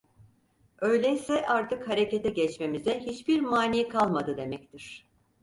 [0.79, 5.05] Öyleyse artık harekete geçmemize hiçbir mani kalmadı demektir.